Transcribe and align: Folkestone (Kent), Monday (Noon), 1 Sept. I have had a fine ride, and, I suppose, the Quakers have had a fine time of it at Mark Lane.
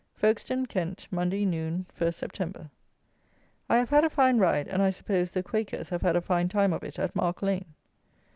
Folkestone 0.15 0.65
(Kent), 0.65 1.07
Monday 1.11 1.45
(Noon), 1.45 1.85
1 1.95 2.09
Sept. 2.09 2.69
I 3.69 3.77
have 3.77 3.91
had 3.91 4.03
a 4.03 4.09
fine 4.09 4.39
ride, 4.39 4.67
and, 4.67 4.81
I 4.81 4.89
suppose, 4.89 5.29
the 5.29 5.43
Quakers 5.43 5.89
have 5.89 6.01
had 6.01 6.15
a 6.15 6.21
fine 6.21 6.49
time 6.49 6.73
of 6.73 6.81
it 6.81 6.97
at 6.97 7.15
Mark 7.15 7.43
Lane. 7.43 7.75